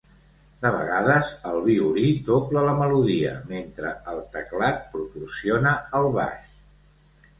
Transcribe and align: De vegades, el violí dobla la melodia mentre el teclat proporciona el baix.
De 0.61 0.69
vegades, 0.75 1.27
el 1.49 1.59
violí 1.67 2.07
dobla 2.29 2.63
la 2.69 2.73
melodia 2.81 3.35
mentre 3.53 3.93
el 4.15 4.25
teclat 4.37 4.83
proporciona 4.97 5.75
el 6.01 6.11
baix. 6.21 6.61